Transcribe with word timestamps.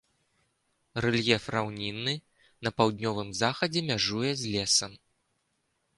Рэльеф 1.05 1.43
раўнінны, 1.57 2.13
на 2.69 2.73
паўднёвым 2.77 3.29
захадзе 3.43 3.87
мяжуе 3.93 4.31
з 4.41 4.55
лесам. 4.55 4.91